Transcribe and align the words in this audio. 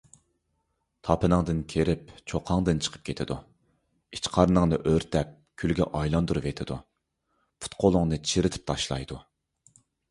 تاپىنىڭدىن 1.09 1.59
كىرىپ 1.73 2.07
چوققاڭدىن 2.33 2.81
چىقىپ 2.87 3.05
كېتىدۇ. 3.11 3.37
ئىچ- 4.19 4.31
قارنىڭنى 4.39 4.81
ئۆرتەپ 4.81 5.37
كۈلگە 5.63 5.91
ئايلاندۇرۇۋېتىدۇ. 6.01 6.83
پۇت- 7.65 7.79
قولۇڭنى 7.85 8.25
چىرىتىپ 8.33 8.69
تاشلايدۇ. 8.75 9.21